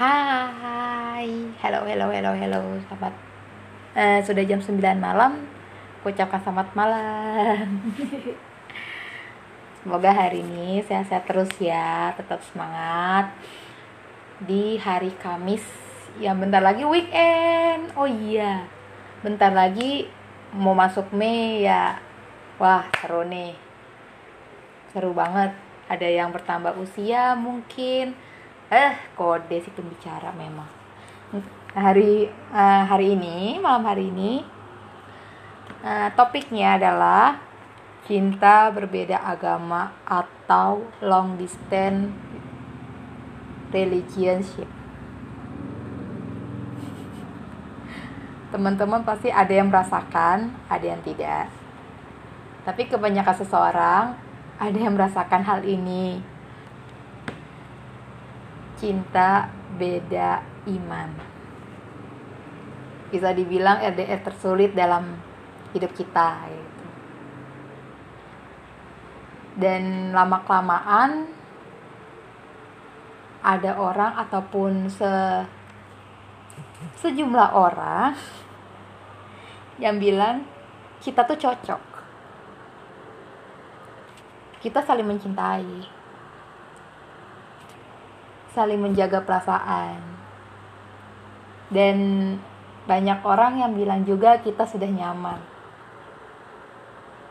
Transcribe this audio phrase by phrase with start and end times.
[0.00, 1.28] Hai,
[1.60, 3.12] hello, hello, hello, hello, sahabat.
[3.92, 5.44] Eh, sudah jam 9 malam,
[6.00, 7.84] ucapkan selamat malam.
[9.84, 13.28] Semoga hari ini sehat-sehat terus ya, tetap semangat.
[14.40, 15.68] Di hari Kamis,
[16.16, 17.92] yang bentar lagi weekend.
[17.92, 18.64] Oh iya,
[19.20, 20.08] bentar lagi
[20.56, 22.00] mau masuk Mei ya.
[22.56, 23.52] Wah, seru nih.
[24.96, 25.52] Seru banget.
[25.92, 28.29] Ada yang bertambah usia mungkin
[28.70, 30.70] eh kode si pembicara memang.
[31.74, 34.46] Hari uh, hari ini malam hari ini
[35.82, 37.42] uh, topiknya adalah
[38.06, 42.14] cinta berbeda agama atau long distance
[43.74, 44.70] relationship.
[48.54, 51.50] Teman-teman pasti ada yang merasakan ada yang tidak.
[52.62, 54.04] Tapi kebanyakan seseorang
[54.62, 56.22] ada yang merasakan hal ini
[58.80, 61.10] cinta beda iman.
[63.12, 65.20] Bisa dibilang LDR tersulit dalam
[65.76, 66.86] hidup kita gitu.
[69.60, 71.28] Dan lama kelamaan
[73.44, 75.12] ada orang ataupun se
[76.96, 78.16] sejumlah orang
[79.76, 80.48] yang bilang
[81.04, 81.82] kita tuh cocok.
[84.60, 85.99] Kita saling mencintai
[88.54, 90.00] saling menjaga perasaan.
[91.70, 91.96] Dan
[92.90, 95.38] banyak orang yang bilang juga kita sudah nyaman.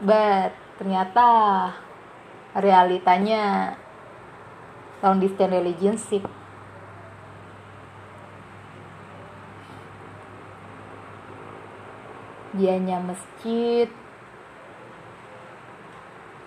[0.00, 1.26] But ternyata
[2.56, 3.76] realitanya
[5.04, 6.24] long distance relationship
[12.52, 13.88] dianya masjid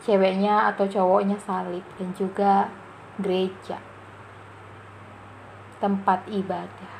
[0.05, 2.69] ceweknya atau cowoknya salib dan juga
[3.17, 3.81] gereja
[5.79, 6.93] tempat ibadah.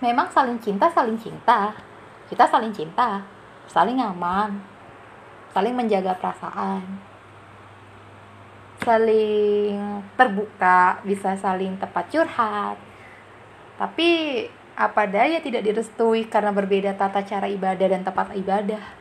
[0.00, 1.76] Memang saling cinta, saling cinta.
[2.30, 3.20] Kita saling cinta,
[3.68, 4.62] saling aman,
[5.50, 6.80] saling menjaga perasaan,
[8.80, 12.78] saling terbuka, bisa saling tepat curhat.
[13.76, 14.08] Tapi
[14.78, 18.99] apa daya tidak direstui karena berbeda tata cara ibadah dan tempat ibadah.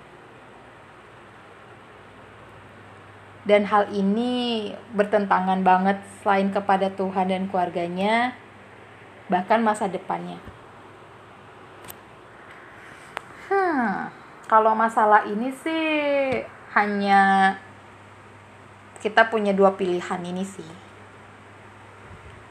[3.48, 8.36] Dan hal ini bertentangan banget selain kepada Tuhan dan keluarganya
[9.32, 10.42] bahkan masa depannya.
[13.48, 16.42] Hmm kalau masalah ini sih
[16.74, 17.54] hanya
[18.98, 20.66] kita punya dua pilihan ini sih.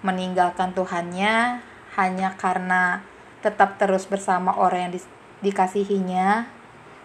[0.06, 1.58] Meninggalkan Tuhannya
[1.98, 3.02] hanya karena
[3.42, 5.00] tetap terus bersama orang yang di,
[5.50, 6.46] dikasihinya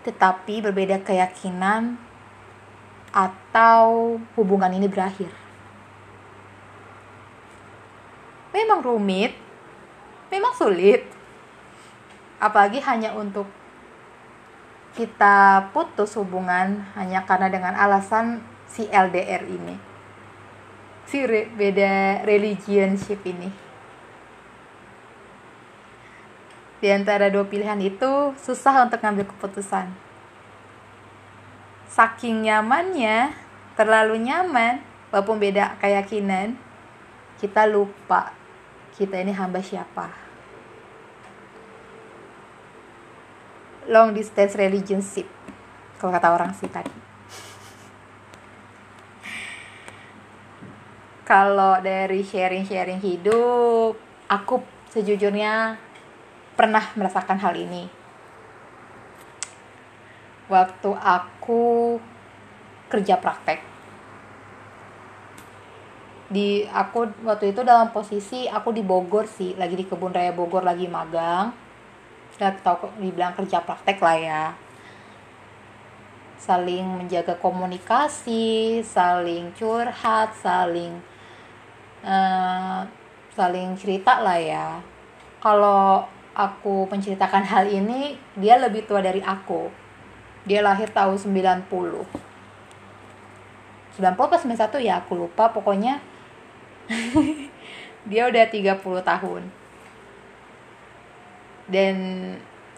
[0.05, 1.97] tetapi berbeda keyakinan
[3.13, 5.29] atau hubungan ini berakhir.
[8.49, 9.37] Memang rumit,
[10.33, 11.05] memang sulit,
[12.41, 13.45] apalagi hanya untuk
[14.97, 19.77] kita putus hubungan hanya karena dengan alasan si LDR ini,
[21.05, 23.49] si re beda relationship ini.
[26.77, 30.12] Di antara dua pilihan itu susah untuk ngambil keputusan
[31.93, 33.37] saking nyamannya
[33.77, 34.81] terlalu nyaman
[35.13, 36.57] walaupun beda keyakinan
[37.37, 38.33] kita lupa
[38.97, 40.09] kita ini hamba siapa.
[43.93, 45.29] Long distance relationship
[46.01, 46.93] kalau kata orang sih tadi.
[51.23, 53.95] Kalau dari sharing-sharing hidup
[54.27, 55.77] aku sejujurnya
[56.57, 58.02] pernah merasakan hal ini
[60.53, 61.97] waktu aku
[62.93, 63.65] kerja praktek.
[66.29, 70.61] Di aku waktu itu dalam posisi aku di Bogor sih lagi di kebun raya Bogor
[70.61, 71.49] lagi magang.
[72.37, 74.43] Nggak tahu dibilang kerja praktek lah ya.
[76.37, 81.01] Saling menjaga komunikasi saling curhat saling
[82.05, 82.85] uh,
[83.33, 84.67] saling cerita lah ya.
[85.41, 89.82] Kalau aku menceritakan hal ini dia lebih tua dari aku
[90.43, 91.71] dia lahir tahun 90
[93.95, 96.01] 90 pas 91 ya aku lupa pokoknya.
[98.09, 99.41] Dia udah 30 tahun.
[101.69, 101.95] Dan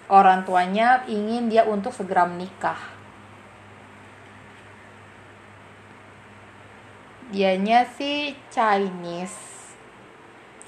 [0.06, 2.78] orang tuanya ingin dia untuk segera menikah.
[7.34, 9.74] Dianya sih Chinese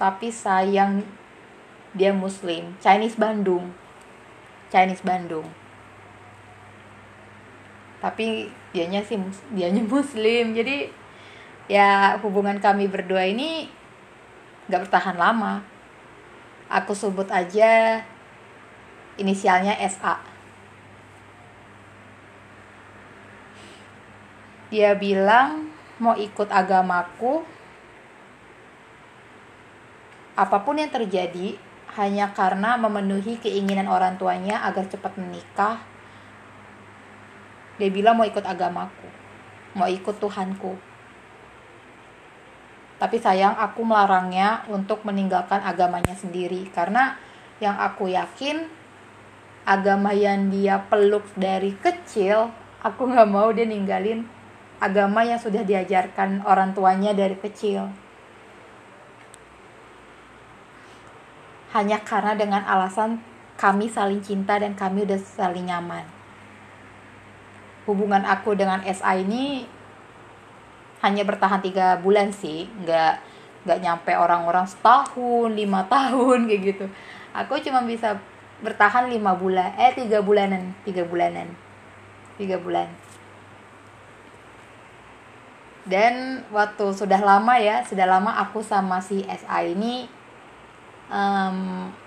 [0.02, 1.06] tapi sayang
[1.94, 2.74] dia muslim.
[2.82, 3.70] Chinese Bandung.
[4.74, 5.46] Chinese Bandung
[8.04, 9.18] tapi dianya sih
[9.54, 10.54] dianya muslim.
[10.54, 10.90] Jadi
[11.70, 13.68] ya hubungan kami berdua ini
[14.70, 15.64] gak bertahan lama.
[16.68, 18.04] Aku sebut aja
[19.18, 20.38] inisialnya SA
[24.68, 27.40] dia bilang mau ikut agamaku
[30.38, 31.58] apa pun yang terjadi
[31.98, 35.82] hanya karena memenuhi keinginan orang tuanya agar cepat menikah
[37.78, 39.18] dia bilang mau ikut agamaku
[39.78, 40.74] mau ikut Tuhanku.
[42.98, 46.66] Tapi sayang aku melarangnya untuk meninggalkan agamanya sendiri.
[46.74, 47.14] Karena
[47.62, 48.66] yang aku yakin
[49.70, 52.50] agama yang dia peluk dari kecil
[52.82, 54.26] aku nggak mau dia ninggalin
[54.82, 57.94] agama yang sudah diajarkan orang tuanya dari kecil.
[61.78, 63.22] Hanya karena dengan alasan
[63.62, 66.17] kami saling cinta dan kami udah saling nyaman
[67.88, 69.64] hubungan aku dengan SA ini
[71.00, 72.68] hanya bertahan tiga bulan sih.
[72.84, 73.24] Nggak
[73.64, 76.86] nggak nyampe orang-orang setahun lima tahun kayak gitu.
[77.34, 78.20] Aku cuma bisa
[78.60, 81.48] bertahan lima bulan eh tiga bulanan tiga bulanan
[82.36, 82.90] tiga bulan.
[85.88, 90.12] Dan waktu sudah lama ya sudah lama aku sama si SA ini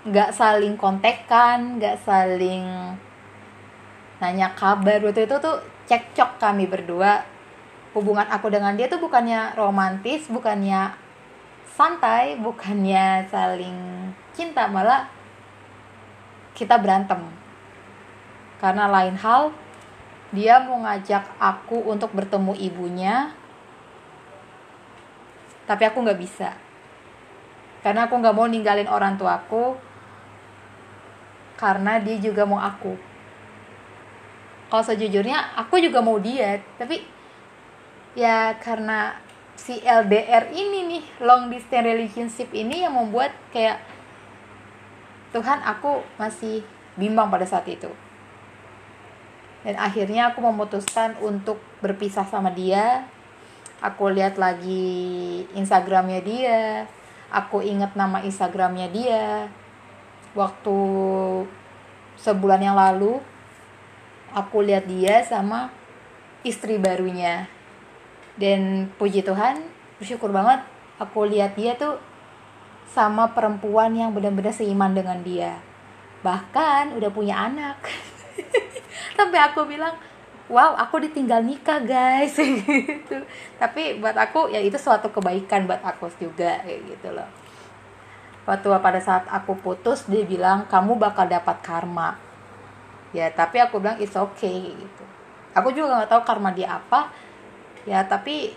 [0.05, 2.93] nggak um, saling kontekan nggak saling
[4.21, 5.01] nanya kabar.
[5.01, 5.57] Waktu itu tuh
[5.89, 7.25] cekcok kami berdua.
[7.91, 10.95] Hubungan aku dengan dia tuh bukannya romantis bukannya
[11.75, 15.11] santai bukannya saling cinta malah
[16.55, 17.19] kita berantem.
[18.63, 19.51] Karena lain hal
[20.31, 23.35] dia mau ngajak aku untuk bertemu ibunya
[25.67, 26.55] tapi aku nggak bisa.
[27.83, 29.75] Karena aku nggak mau ninggalin orang tuaku
[31.59, 33.10] karena dia juga mau aku
[34.71, 37.03] kalau sejujurnya aku juga mau dia tapi
[38.15, 39.19] ya karena
[39.59, 43.77] si LDR ini nih long distance relationship ini yang membuat kayak
[45.31, 46.59] Tuhan aku masih
[46.99, 47.87] bimbang pada saat itu.
[49.63, 53.07] Dan akhirnya aku memutuskan untuk berpisah sama dia.
[53.79, 56.61] Aku lihat lagi Instagramnya dia.
[57.31, 59.47] Aku inget nama Instagramnya dia.
[60.35, 60.77] Waktu
[62.19, 63.23] sebulan yang lalu
[64.31, 65.71] aku lihat dia sama
[66.41, 67.47] istri barunya.
[68.39, 69.61] Dan puji Tuhan
[69.99, 70.63] bersyukur banget
[70.97, 71.99] aku lihat dia tuh
[72.91, 75.59] sama perempuan yang benar-benar seiman dengan dia.
[76.23, 77.79] Bahkan udah punya anak.
[79.17, 79.95] Sampai aku bilang
[80.51, 82.35] wow aku ditinggal nikah guys.
[82.41, 83.17] Gitu.
[83.59, 87.27] Tapi buat aku ya itu suatu kebaikan buat aku juga kayak gitu loh.
[88.41, 92.30] Waktu pada saat aku putus dia bilang kamu bakal dapat karma
[93.11, 95.03] ya tapi aku bilang it's okay gitu.
[95.51, 97.11] Aku juga nggak tahu karma dia apa.
[97.83, 98.55] Ya tapi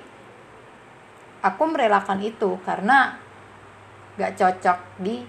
[1.45, 3.21] aku merelakan itu karena
[4.17, 5.21] gak cocok di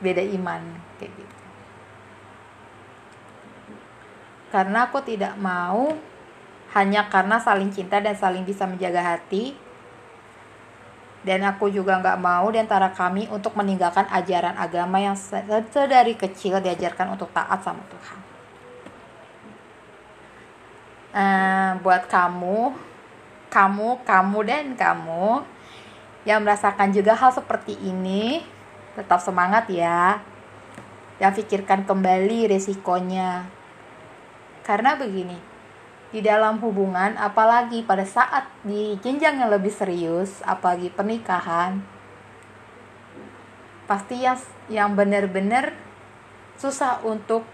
[0.00, 0.62] beda iman
[0.96, 1.36] kayak gitu.
[4.50, 5.92] Karena aku tidak mau
[6.72, 9.54] hanya karena saling cinta dan saling bisa menjaga hati
[11.20, 15.16] dan aku juga nggak mau di antara kami untuk meninggalkan ajaran agama yang
[15.68, 18.30] sedari kecil diajarkan untuk taat sama Tuhan
[21.14, 22.74] uh, buat kamu,
[23.50, 25.44] kamu, kamu dan kamu
[26.28, 28.44] yang merasakan juga hal seperti ini,
[28.94, 30.20] tetap semangat ya.
[31.20, 33.44] Yang pikirkan kembali resikonya.
[34.64, 35.36] Karena begini,
[36.10, 41.78] di dalam hubungan, apalagi pada saat di jenjang yang lebih serius, apalagi pernikahan,
[43.86, 45.74] pasti yang yang benar-benar
[46.58, 47.46] susah untuk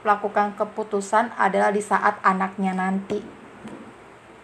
[0.00, 3.20] melakukan keputusan adalah di saat anaknya nanti.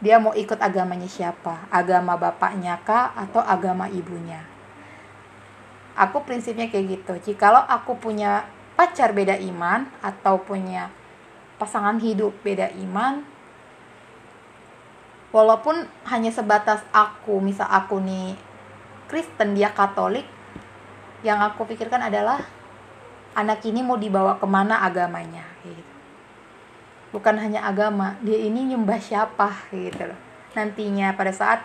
[0.04, 1.64] Dia mau ikut agamanya siapa?
[1.72, 4.44] Agama bapaknya kah atau agama ibunya?
[5.96, 7.32] Aku prinsipnya kayak gitu.
[7.32, 8.44] Jikalau aku punya
[8.76, 10.92] pacar beda iman atau punya
[11.56, 13.24] pasangan hidup beda iman,
[15.36, 18.32] walaupun hanya sebatas aku, misal aku nih
[19.12, 20.24] Kristen, dia Katolik,
[21.20, 22.40] yang aku pikirkan adalah
[23.36, 25.92] anak ini mau dibawa ke mana agamanya gitu.
[27.12, 30.20] bukan hanya agama dia ini nyembah siapa gitu loh.
[30.56, 31.64] Nantinya pada saat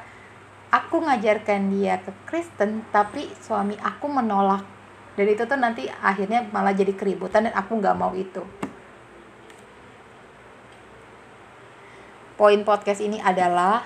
[0.68, 4.68] aku ngajarkan dia ke Kristen tapi suami aku menolak.
[5.16, 8.44] Dan itu tuh nanti akhirnya malah jadi keributan dan aku nggak mau itu
[12.42, 13.86] poin podcast ini adalah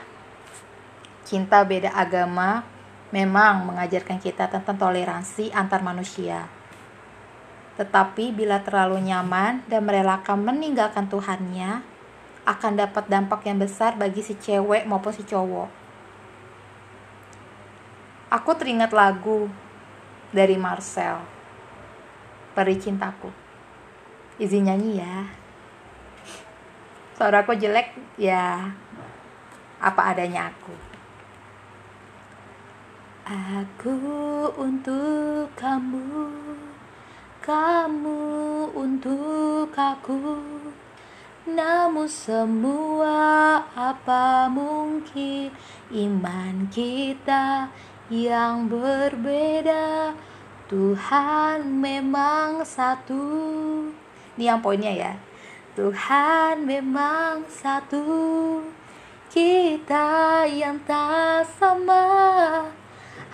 [1.28, 2.64] cinta beda agama
[3.12, 6.48] memang mengajarkan kita tentang toleransi antar manusia.
[7.76, 11.84] Tetapi bila terlalu nyaman dan merelakan meninggalkan Tuhannya,
[12.48, 15.84] akan dapat dampak yang besar bagi si cewek maupun si cowok.
[18.36, 19.48] aku teringat lagu
[20.36, 21.24] dari Marcel
[22.52, 23.32] Peri Cintaku
[24.36, 25.45] izin nyanyi ya
[27.16, 28.76] suaraku jelek ya
[29.80, 30.76] apa adanya aku.
[33.26, 33.98] Aku
[34.60, 36.30] untuk kamu
[37.40, 38.22] kamu
[38.76, 40.44] untuk aku.
[41.46, 45.56] Namun semua apa mungkin
[45.96, 47.72] iman kita
[48.12, 50.12] yang berbeda.
[50.68, 53.24] Tuhan memang satu.
[54.36, 55.25] Ini yang poinnya ya
[55.76, 58.64] Tuhan memang satu
[59.28, 62.08] Kita yang tak sama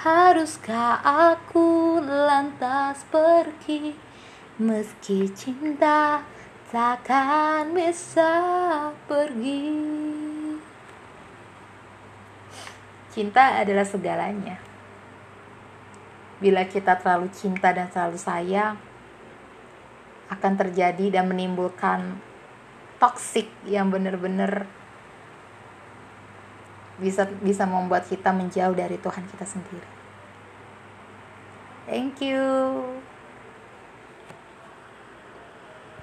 [0.02, 3.94] Haruskah aku lantas pergi
[4.58, 6.26] Meski cinta
[6.72, 8.32] takkan bisa
[9.04, 9.68] pergi.
[13.12, 14.56] Cinta adalah segalanya.
[16.40, 18.80] Bila kita terlalu cinta dan terlalu sayang,
[20.32, 22.24] akan terjadi dan menimbulkan
[23.02, 24.70] toksik yang benar-benar
[27.02, 29.90] bisa bisa membuat kita menjauh dari Tuhan kita sendiri.
[31.90, 32.91] Thank you.